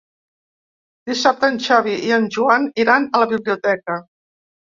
Dissabte 1.11 1.49
en 1.53 1.59
Xavi 1.65 1.93
i 2.07 2.15
en 2.17 2.25
Joan 2.37 2.67
iran 2.85 3.07
a 3.07 3.23
la 3.27 3.29
biblioteca. 3.37 4.01